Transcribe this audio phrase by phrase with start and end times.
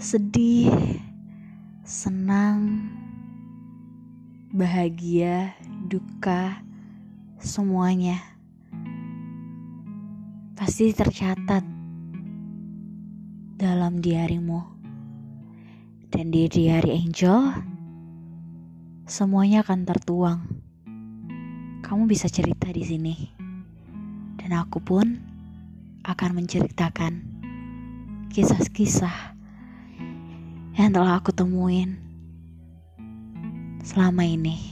[0.00, 0.96] sedih,
[1.84, 2.88] senang,
[4.48, 5.52] bahagia,
[5.92, 6.64] duka,
[7.36, 8.16] semuanya
[10.56, 11.60] pasti tercatat
[13.60, 14.80] dalam diarimu.
[16.08, 17.52] Dan di diary Angel,
[19.04, 20.40] semuanya akan tertuang.
[21.84, 23.16] Kamu bisa cerita di sini.
[24.40, 25.20] Dan aku pun
[26.08, 27.12] akan menceritakan
[28.32, 29.39] kisah-kisah
[30.80, 32.00] yang telah aku temuin
[33.84, 34.69] selama ini.